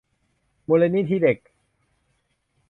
[0.67, 1.37] มูลนิธิเด็ก